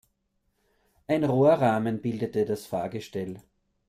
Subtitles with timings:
[1.05, 3.43] Ein Rohrrahmen bildete das Fahrgestell.